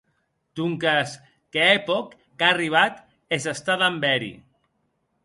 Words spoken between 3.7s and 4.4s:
damb eri.